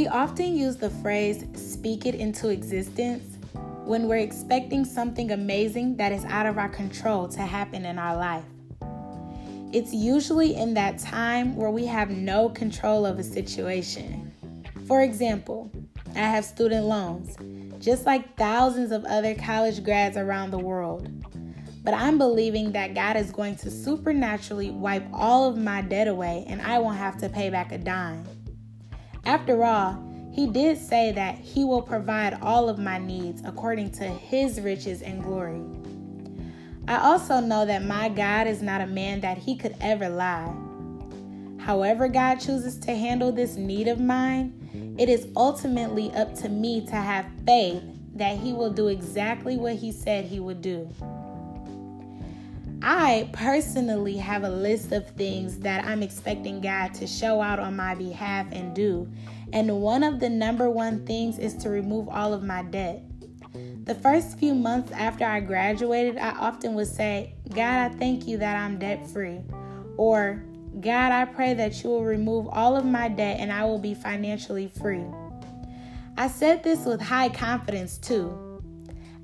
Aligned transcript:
We 0.00 0.08
often 0.08 0.56
use 0.56 0.76
the 0.76 0.88
phrase 0.88 1.44
speak 1.52 2.06
it 2.06 2.14
into 2.14 2.48
existence 2.48 3.36
when 3.84 4.08
we're 4.08 4.16
expecting 4.16 4.86
something 4.86 5.30
amazing 5.30 5.98
that 5.98 6.10
is 6.10 6.24
out 6.24 6.46
of 6.46 6.56
our 6.56 6.70
control 6.70 7.28
to 7.28 7.42
happen 7.42 7.84
in 7.84 7.98
our 7.98 8.16
life. 8.16 8.46
It's 9.74 9.92
usually 9.92 10.54
in 10.56 10.72
that 10.72 10.98
time 11.00 11.54
where 11.54 11.68
we 11.70 11.84
have 11.84 12.08
no 12.08 12.48
control 12.48 13.04
of 13.04 13.18
a 13.18 13.22
situation. 13.22 14.32
For 14.86 15.02
example, 15.02 15.70
I 16.14 16.20
have 16.20 16.46
student 16.46 16.86
loans, 16.86 17.36
just 17.78 18.06
like 18.06 18.38
thousands 18.38 18.92
of 18.92 19.04
other 19.04 19.34
college 19.34 19.84
grads 19.84 20.16
around 20.16 20.50
the 20.50 20.58
world. 20.58 21.10
But 21.84 21.92
I'm 21.92 22.16
believing 22.16 22.72
that 22.72 22.94
God 22.94 23.18
is 23.18 23.30
going 23.30 23.56
to 23.56 23.70
supernaturally 23.70 24.70
wipe 24.70 25.04
all 25.12 25.46
of 25.46 25.58
my 25.58 25.82
debt 25.82 26.08
away 26.08 26.46
and 26.48 26.62
I 26.62 26.78
won't 26.78 26.96
have 26.96 27.18
to 27.18 27.28
pay 27.28 27.50
back 27.50 27.70
a 27.70 27.76
dime. 27.76 28.24
After 29.24 29.64
all, 29.64 30.02
He 30.32 30.46
did 30.46 30.78
say 30.78 31.12
that 31.12 31.38
He 31.38 31.64
will 31.64 31.82
provide 31.82 32.38
all 32.40 32.68
of 32.68 32.78
my 32.78 32.98
needs 32.98 33.42
according 33.44 33.90
to 33.92 34.04
His 34.04 34.60
riches 34.60 35.02
and 35.02 35.22
glory. 35.22 35.62
I 36.88 36.98
also 36.98 37.40
know 37.40 37.66
that 37.66 37.84
my 37.84 38.08
God 38.08 38.46
is 38.46 38.62
not 38.62 38.80
a 38.80 38.86
man 38.86 39.20
that 39.20 39.38
He 39.38 39.56
could 39.56 39.76
ever 39.80 40.08
lie. 40.08 40.52
However, 41.58 42.08
God 42.08 42.36
chooses 42.36 42.78
to 42.78 42.94
handle 42.94 43.30
this 43.30 43.56
need 43.56 43.86
of 43.86 44.00
mine, 44.00 44.96
it 44.98 45.08
is 45.08 45.28
ultimately 45.36 46.10
up 46.12 46.34
to 46.36 46.48
me 46.48 46.84
to 46.86 46.96
have 46.96 47.26
faith 47.46 47.82
that 48.14 48.38
He 48.38 48.52
will 48.52 48.70
do 48.70 48.88
exactly 48.88 49.56
what 49.56 49.76
He 49.76 49.92
said 49.92 50.24
He 50.24 50.40
would 50.40 50.62
do. 50.62 50.88
I 52.82 53.28
personally 53.32 54.16
have 54.16 54.42
a 54.42 54.48
list 54.48 54.92
of 54.92 55.06
things 55.10 55.58
that 55.58 55.84
I'm 55.84 56.02
expecting 56.02 56.62
God 56.62 56.94
to 56.94 57.06
show 57.06 57.42
out 57.42 57.58
on 57.58 57.76
my 57.76 57.94
behalf 57.94 58.46
and 58.52 58.74
do. 58.74 59.06
And 59.52 59.82
one 59.82 60.02
of 60.02 60.18
the 60.18 60.30
number 60.30 60.70
one 60.70 61.04
things 61.04 61.38
is 61.38 61.54
to 61.56 61.68
remove 61.68 62.08
all 62.08 62.32
of 62.32 62.42
my 62.42 62.62
debt. 62.62 63.02
The 63.84 63.94
first 63.96 64.38
few 64.38 64.54
months 64.54 64.92
after 64.92 65.26
I 65.26 65.40
graduated, 65.40 66.16
I 66.16 66.30
often 66.30 66.74
would 66.74 66.86
say, 66.86 67.34
God, 67.50 67.90
I 67.92 67.94
thank 67.96 68.26
you 68.26 68.38
that 68.38 68.56
I'm 68.56 68.78
debt 68.78 69.06
free. 69.10 69.40
Or, 69.98 70.42
God, 70.80 71.12
I 71.12 71.26
pray 71.26 71.52
that 71.54 71.82
you 71.82 71.90
will 71.90 72.04
remove 72.04 72.48
all 72.48 72.76
of 72.76 72.86
my 72.86 73.08
debt 73.08 73.40
and 73.40 73.52
I 73.52 73.64
will 73.64 73.78
be 73.78 73.92
financially 73.92 74.68
free. 74.68 75.04
I 76.16 76.28
said 76.28 76.62
this 76.62 76.86
with 76.86 77.02
high 77.02 77.28
confidence 77.28 77.98
too. 77.98 78.62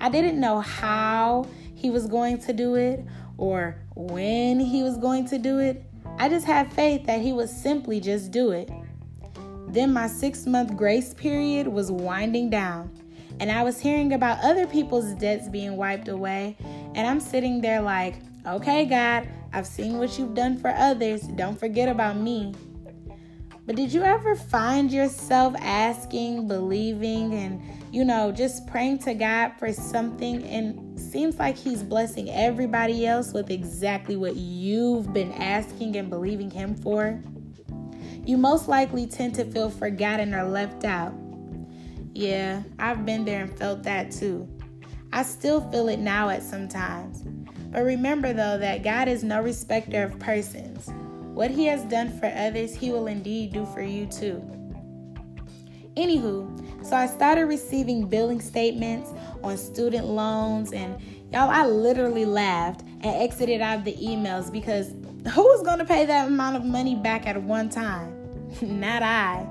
I 0.00 0.08
didn't 0.08 0.40
know 0.40 0.60
how 0.60 1.46
he 1.74 1.90
was 1.90 2.06
going 2.06 2.38
to 2.38 2.52
do 2.52 2.74
it 2.76 3.04
or 3.38 3.76
when 3.94 4.60
he 4.60 4.82
was 4.82 4.96
going 4.96 5.26
to 5.28 5.38
do 5.38 5.58
it. 5.58 5.84
I 6.18 6.28
just 6.28 6.46
had 6.46 6.72
faith 6.72 7.06
that 7.06 7.20
he 7.20 7.32
would 7.32 7.48
simply 7.48 8.00
just 8.00 8.30
do 8.30 8.52
it. 8.52 8.70
Then 9.68 9.92
my 9.92 10.06
six 10.06 10.46
month 10.46 10.76
grace 10.76 11.14
period 11.14 11.66
was 11.66 11.90
winding 11.90 12.50
down, 12.50 12.90
and 13.40 13.50
I 13.50 13.64
was 13.64 13.80
hearing 13.80 14.12
about 14.12 14.38
other 14.44 14.66
people's 14.66 15.14
debts 15.14 15.48
being 15.48 15.76
wiped 15.76 16.08
away. 16.08 16.56
And 16.94 17.06
I'm 17.06 17.18
sitting 17.18 17.60
there 17.60 17.80
like, 17.80 18.14
okay, 18.46 18.84
God, 18.84 19.28
I've 19.52 19.66
seen 19.66 19.98
what 19.98 20.16
you've 20.18 20.34
done 20.34 20.58
for 20.58 20.70
others. 20.70 21.22
Don't 21.22 21.58
forget 21.58 21.88
about 21.88 22.16
me. 22.16 22.54
But 23.66 23.76
did 23.76 23.92
you 23.92 24.02
ever 24.02 24.36
find 24.36 24.92
yourself 24.92 25.54
asking, 25.58 26.46
believing, 26.46 27.32
and, 27.34 27.62
you 27.90 28.04
know, 28.04 28.30
just 28.30 28.66
praying 28.66 28.98
to 29.00 29.14
God 29.14 29.52
for 29.58 29.72
something 29.72 30.44
and 30.44 30.83
seems 30.96 31.38
like 31.38 31.56
He's 31.56 31.82
blessing 31.82 32.30
everybody 32.30 33.06
else 33.06 33.32
with 33.32 33.50
exactly 33.50 34.16
what 34.16 34.36
you've 34.36 35.12
been 35.12 35.32
asking 35.32 35.96
and 35.96 36.10
believing 36.10 36.50
Him 36.50 36.74
for? 36.74 37.22
You 38.24 38.38
most 38.38 38.68
likely 38.68 39.06
tend 39.06 39.34
to 39.34 39.44
feel 39.44 39.70
forgotten 39.70 40.34
or 40.34 40.44
left 40.44 40.84
out. 40.84 41.12
Yeah, 42.14 42.62
I've 42.78 43.04
been 43.04 43.24
there 43.24 43.42
and 43.42 43.58
felt 43.58 43.82
that 43.82 44.10
too. 44.10 44.48
I 45.12 45.22
still 45.22 45.60
feel 45.70 45.88
it 45.88 45.98
now 45.98 46.28
at 46.28 46.42
some 46.42 46.68
times. 46.68 47.22
But 47.70 47.84
remember 47.84 48.32
though 48.32 48.58
that 48.58 48.82
God 48.82 49.08
is 49.08 49.24
no 49.24 49.42
respecter 49.42 50.04
of 50.04 50.18
persons. 50.18 50.88
What 51.34 51.50
he 51.50 51.66
has 51.66 51.82
done 51.84 52.16
for 52.18 52.26
others, 52.26 52.74
he 52.74 52.90
will 52.90 53.08
indeed 53.08 53.52
do 53.52 53.66
for 53.66 53.82
you 53.82 54.06
too. 54.06 54.42
Anywho, 55.96 56.84
so 56.84 56.96
I 56.96 57.06
started 57.06 57.44
receiving 57.44 58.06
billing 58.08 58.40
statements 58.40 59.12
on 59.44 59.56
student 59.56 60.06
loans, 60.06 60.72
and 60.72 61.00
y'all, 61.32 61.48
I 61.48 61.66
literally 61.66 62.24
laughed 62.24 62.82
and 62.82 63.22
exited 63.22 63.60
out 63.60 63.78
of 63.78 63.84
the 63.84 63.94
emails 63.94 64.50
because 64.50 64.88
who 65.32 65.42
was 65.42 65.62
going 65.62 65.78
to 65.78 65.84
pay 65.84 66.04
that 66.06 66.26
amount 66.26 66.56
of 66.56 66.64
money 66.64 66.96
back 66.96 67.26
at 67.26 67.40
one 67.40 67.70
time? 67.70 68.12
Not 68.60 69.02
I. 69.02 69.46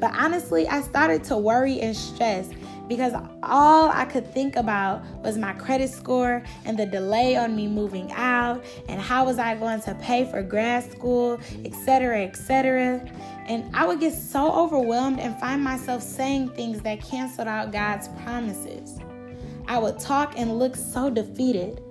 But 0.00 0.14
honestly, 0.14 0.66
I 0.66 0.80
started 0.80 1.24
to 1.24 1.36
worry 1.36 1.80
and 1.80 1.96
stress 1.96 2.48
because 2.88 3.12
all 3.42 3.90
I 3.90 4.04
could 4.04 4.26
think 4.32 4.56
about 4.56 5.04
was 5.22 5.38
my 5.38 5.52
credit 5.54 5.90
score 5.90 6.42
and 6.64 6.78
the 6.78 6.86
delay 6.86 7.36
on 7.36 7.54
me 7.56 7.68
moving 7.68 8.10
out 8.12 8.64
and 8.88 9.00
how 9.00 9.24
was 9.24 9.38
I 9.38 9.54
going 9.54 9.80
to 9.82 9.94
pay 9.96 10.24
for 10.30 10.42
grad 10.42 10.90
school, 10.90 11.40
etc., 11.64 12.24
etc. 12.24 13.08
And 13.46 13.74
I 13.74 13.86
would 13.86 14.00
get 14.00 14.12
so 14.12 14.52
overwhelmed 14.52 15.20
and 15.20 15.38
find 15.38 15.62
myself 15.62 16.02
saying 16.02 16.50
things 16.50 16.82
that 16.82 17.00
canceled 17.00 17.48
out 17.48 17.72
God's 17.72 18.08
promises. 18.22 18.98
I 19.68 19.78
would 19.78 19.98
talk 19.98 20.34
and 20.36 20.58
look 20.58 20.76
so 20.76 21.10
defeated. 21.10 21.82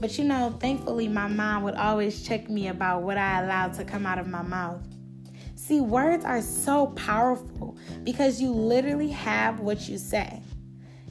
But 0.00 0.16
you 0.18 0.24
know, 0.24 0.56
thankfully, 0.58 1.08
my 1.08 1.26
mom 1.26 1.62
would 1.64 1.74
always 1.74 2.26
check 2.26 2.48
me 2.48 2.68
about 2.68 3.02
what 3.02 3.18
I 3.18 3.42
allowed 3.42 3.74
to 3.74 3.84
come 3.84 4.06
out 4.06 4.18
of 4.18 4.26
my 4.26 4.42
mouth. 4.42 4.82
See, 5.60 5.82
words 5.82 6.24
are 6.24 6.40
so 6.40 6.86
powerful 6.96 7.76
because 8.02 8.40
you 8.40 8.50
literally 8.50 9.10
have 9.10 9.60
what 9.60 9.88
you 9.88 9.98
say. 9.98 10.40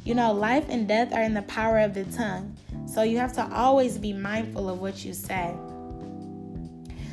You 0.04 0.16
know, 0.16 0.34
life 0.34 0.66
and 0.70 0.88
death 0.88 1.14
are 1.14 1.22
in 1.22 1.36
the 1.36 1.44
power 1.44 1.78
of 1.78 1.94
the 1.94 2.04
tongue, 2.06 2.58
so 2.88 3.04
you 3.04 3.20
have 3.20 3.32
to 3.34 3.48
always 3.54 4.00
be 4.00 4.12
mindful 4.12 4.68
of 4.68 4.82
what 4.82 5.06
you 5.06 5.14
say. 5.14 5.56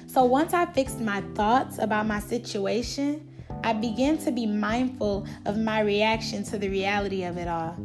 So 0.06 0.24
once 0.24 0.54
I 0.54 0.64
fixed 0.64 0.98
my 0.98 1.20
thoughts 1.34 1.78
about 1.78 2.06
my 2.06 2.20
situation, 2.20 3.28
I 3.62 3.74
began 3.74 4.16
to 4.24 4.32
be 4.32 4.46
mindful 4.46 5.26
of 5.44 5.58
my 5.58 5.80
reaction 5.80 6.42
to 6.44 6.58
the 6.58 6.70
reality 6.70 7.22
of 7.22 7.36
it 7.36 7.48
all. 7.48 7.76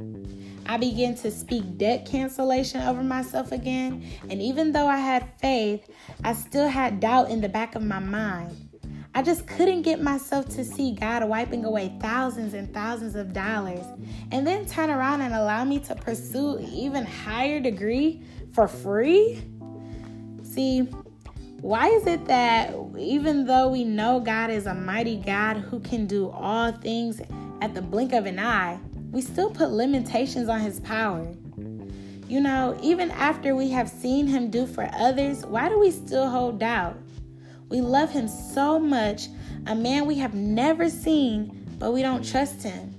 I 0.66 0.78
began 0.78 1.14
to 1.16 1.30
speak 1.30 1.78
debt 1.78 2.06
cancellation 2.06 2.82
over 2.82 3.04
myself 3.04 3.52
again, 3.52 4.10
and 4.30 4.42
even 4.42 4.72
though 4.72 4.88
I 4.88 4.98
had 4.98 5.28
faith, 5.40 5.88
I 6.24 6.34
still 6.34 6.70
had 6.70 7.02
doubt 7.02 7.30
in 7.30 7.42
the 7.42 7.50
back 7.50 7.76
of 7.76 7.84
my 7.84 8.00
mind. 8.00 8.71
I 9.22 9.24
just 9.24 9.46
couldn't 9.46 9.84
get 9.84 10.02
myself 10.02 10.50
to 10.56 10.66
see 10.66 10.94
God 10.94 11.24
wiping 11.30 11.64
away 11.64 11.94
thousands 12.02 12.56
and 12.56 12.74
thousands 12.74 13.16
of 13.16 13.34
dollars 13.34 13.86
and 14.32 14.48
then 14.48 14.66
turn 14.66 14.90
around 14.90 15.22
and 15.22 15.36
allow 15.36 15.64
me 15.64 15.78
to 15.82 15.94
pursue 15.94 16.58
even 16.72 17.06
higher 17.06 17.60
degree 17.60 18.24
for 18.52 18.68
free. 18.68 19.40
See, 20.42 20.80
why 21.62 21.90
is 21.90 22.08
it 22.08 22.26
that 22.26 22.74
even 22.98 23.46
though 23.46 23.68
we 23.68 23.84
know 23.84 24.20
God 24.20 24.50
is 24.50 24.66
a 24.66 24.74
mighty 24.74 25.18
God 25.18 25.58
who 25.58 25.80
can 25.82 26.08
do 26.08 26.32
all 26.32 26.72
things 26.72 27.22
at 27.62 27.76
the 27.76 27.82
blink 27.84 28.14
of 28.14 28.26
an 28.26 28.40
eye, 28.40 28.80
we 29.12 29.22
still 29.22 29.52
put 29.52 29.70
limitations 29.70 30.50
on 30.50 30.62
his 30.62 30.80
power? 30.80 31.32
You 32.28 32.40
know, 32.40 32.76
even 32.82 33.12
after 33.12 33.56
we 33.56 33.70
have 33.70 33.88
seen 33.88 34.26
him 34.26 34.50
do 34.50 34.66
for 34.66 34.90
others, 34.94 35.46
why 35.46 35.70
do 35.70 35.78
we 35.78 35.92
still 35.92 36.28
hold 36.28 36.58
doubt? 36.58 36.98
We 37.72 37.80
love 37.80 38.12
him 38.12 38.28
so 38.28 38.78
much, 38.78 39.30
a 39.66 39.74
man 39.74 40.06
we 40.06 40.16
have 40.16 40.34
never 40.34 40.90
seen, 40.90 41.66
but 41.80 41.94
we 41.94 42.02
don't 42.02 42.22
trust 42.22 42.62
him. 42.62 42.94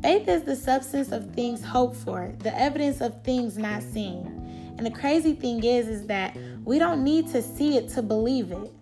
Faith 0.00 0.26
is 0.26 0.42
the 0.44 0.56
substance 0.56 1.12
of 1.12 1.34
things 1.34 1.62
hoped 1.62 1.96
for, 1.96 2.32
the 2.38 2.58
evidence 2.58 3.02
of 3.02 3.22
things 3.24 3.58
not 3.58 3.82
seen. 3.82 4.74
And 4.78 4.86
the 4.86 4.90
crazy 4.90 5.34
thing 5.34 5.62
is 5.62 5.86
is 5.86 6.06
that 6.06 6.34
we 6.64 6.78
don't 6.78 7.04
need 7.04 7.28
to 7.28 7.42
see 7.42 7.76
it 7.76 7.90
to 7.90 8.00
believe 8.00 8.52
it. 8.52 8.72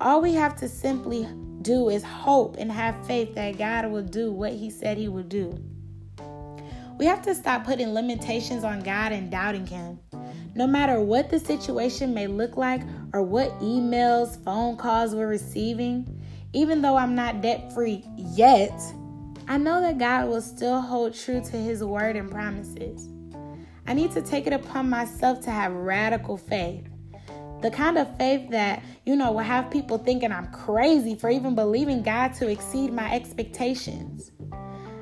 All 0.00 0.20
we 0.20 0.34
have 0.34 0.56
to 0.56 0.68
simply 0.68 1.28
do 1.62 1.88
is 1.88 2.02
hope 2.02 2.56
and 2.58 2.72
have 2.72 3.06
faith 3.06 3.32
that 3.36 3.58
God 3.58 3.88
will 3.92 4.02
do 4.02 4.32
what 4.32 4.52
he 4.52 4.70
said 4.70 4.98
he 4.98 5.06
would 5.06 5.28
do. 5.28 5.56
We 6.98 7.06
have 7.06 7.22
to 7.22 7.34
stop 7.34 7.64
putting 7.64 7.94
limitations 7.94 8.64
on 8.64 8.80
God 8.80 9.12
and 9.12 9.30
doubting 9.30 9.68
him. 9.68 10.00
No 10.56 10.66
matter 10.66 11.02
what 11.02 11.28
the 11.28 11.38
situation 11.38 12.14
may 12.14 12.26
look 12.26 12.56
like 12.56 12.80
or 13.12 13.22
what 13.22 13.50
emails, 13.60 14.42
phone 14.42 14.78
calls 14.78 15.14
we're 15.14 15.28
receiving, 15.28 16.22
even 16.54 16.80
though 16.80 16.96
I'm 16.96 17.14
not 17.14 17.42
debt 17.42 17.74
free 17.74 18.02
yet, 18.16 18.72
I 19.48 19.58
know 19.58 19.82
that 19.82 19.98
God 19.98 20.30
will 20.30 20.40
still 20.40 20.80
hold 20.80 21.12
true 21.12 21.42
to 21.42 21.56
his 21.58 21.84
word 21.84 22.16
and 22.16 22.30
promises. 22.30 23.06
I 23.86 23.92
need 23.92 24.12
to 24.12 24.22
take 24.22 24.46
it 24.46 24.54
upon 24.54 24.88
myself 24.88 25.42
to 25.42 25.50
have 25.50 25.72
radical 25.72 26.38
faith. 26.38 26.86
The 27.60 27.70
kind 27.70 27.98
of 27.98 28.16
faith 28.16 28.48
that, 28.48 28.82
you 29.04 29.14
know, 29.14 29.32
will 29.32 29.40
have 29.40 29.70
people 29.70 29.98
thinking 29.98 30.32
I'm 30.32 30.50
crazy 30.52 31.16
for 31.16 31.28
even 31.28 31.54
believing 31.54 32.02
God 32.02 32.28
to 32.36 32.48
exceed 32.48 32.94
my 32.94 33.14
expectations. 33.14 34.32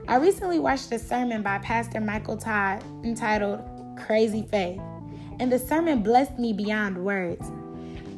I 0.09 0.17
recently 0.17 0.59
watched 0.59 0.91
a 0.91 0.99
sermon 0.99 1.43
by 1.43 1.59
Pastor 1.59 2.01
Michael 2.01 2.39
Todd 2.39 2.83
entitled 3.05 3.63
Crazy 3.97 4.43
Faith 4.51 4.81
and 5.41 5.51
the 5.51 5.59
sermon 5.59 6.03
blessed 6.03 6.39
me 6.39 6.53
beyond 6.53 6.99
words. 7.05 7.51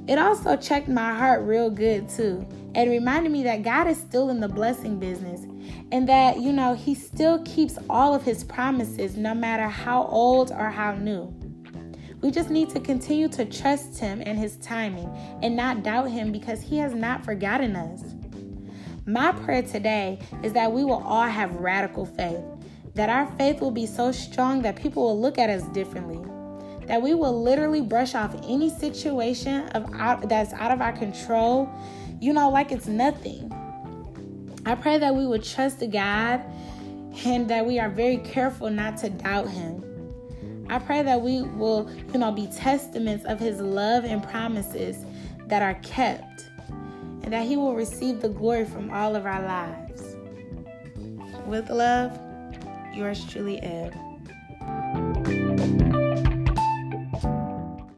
It 0.08 0.18
also 0.18 0.56
checked 0.56 0.86
my 0.86 1.14
heart 1.14 1.42
real 1.42 1.68
good 1.68 2.08
too 2.08 2.46
and 2.76 2.90
reminded 2.90 3.32
me 3.32 3.42
that 3.42 3.62
God 3.62 3.88
is 3.88 3.98
still 3.98 4.30
in 4.30 4.38
the 4.38 4.48
blessing 4.48 5.00
business 5.00 5.42
and 5.90 6.08
that, 6.08 6.40
you 6.40 6.52
know, 6.52 6.74
He 6.74 6.94
still 6.94 7.42
keeps 7.44 7.76
all 7.90 8.14
of 8.14 8.22
His 8.22 8.44
promises 8.44 9.16
no 9.16 9.34
matter 9.34 9.66
how 9.66 10.04
old 10.04 10.52
or 10.52 10.70
how 10.70 10.94
new. 10.94 11.34
We 12.20 12.30
just 12.30 12.50
need 12.50 12.70
to 12.70 12.80
continue 12.80 13.28
to 13.28 13.44
trust 13.44 13.98
Him 13.98 14.22
and 14.24 14.38
His 14.38 14.58
timing 14.58 15.10
and 15.42 15.56
not 15.56 15.82
doubt 15.82 16.10
Him 16.10 16.30
because 16.30 16.60
He 16.60 16.78
has 16.78 16.94
not 16.94 17.24
forgotten 17.24 17.74
us. 17.74 18.14
My 19.06 19.32
prayer 19.32 19.62
today 19.62 20.20
is 20.44 20.52
that 20.52 20.70
we 20.70 20.84
will 20.84 21.02
all 21.02 21.26
have 21.26 21.54
radical 21.56 22.06
faith, 22.06 22.44
that 22.94 23.08
our 23.08 23.26
faith 23.36 23.60
will 23.60 23.72
be 23.72 23.86
so 23.86 24.12
strong 24.12 24.62
that 24.62 24.76
people 24.76 25.02
will 25.02 25.20
look 25.20 25.38
at 25.38 25.50
us 25.50 25.62
differently 25.68 26.20
that 26.86 27.02
we 27.02 27.14
will 27.14 27.42
literally 27.42 27.80
brush 27.80 28.14
off 28.14 28.34
any 28.44 28.70
situation 28.70 29.68
of 29.70 29.92
out, 29.94 30.28
that's 30.28 30.52
out 30.52 30.70
of 30.70 30.80
our 30.80 30.92
control, 30.92 31.68
you 32.20 32.32
know, 32.32 32.48
like 32.50 32.70
it's 32.70 32.86
nothing. 32.86 33.52
I 34.64 34.74
pray 34.74 34.98
that 34.98 35.14
we 35.14 35.26
would 35.26 35.44
trust 35.44 35.82
God 35.90 36.42
and 37.24 37.48
that 37.48 37.64
we 37.66 37.78
are 37.78 37.88
very 37.88 38.18
careful 38.18 38.70
not 38.70 38.96
to 38.98 39.10
doubt 39.10 39.48
Him. 39.48 39.82
I 40.68 40.78
pray 40.78 41.02
that 41.02 41.20
we 41.20 41.42
will, 41.42 41.90
you 42.12 42.18
know, 42.18 42.32
be 42.32 42.46
testaments 42.48 43.24
of 43.24 43.38
His 43.38 43.60
love 43.60 44.04
and 44.04 44.22
promises 44.22 45.04
that 45.46 45.62
are 45.62 45.74
kept, 45.82 46.48
and 46.68 47.32
that 47.32 47.46
He 47.46 47.56
will 47.56 47.74
receive 47.74 48.20
the 48.20 48.28
glory 48.28 48.64
from 48.64 48.90
all 48.90 49.14
of 49.14 49.26
our 49.26 49.42
lives. 49.42 50.16
With 51.46 51.70
love, 51.70 52.18
yours 52.92 53.24
truly, 53.24 53.60
Eb. 53.62 53.94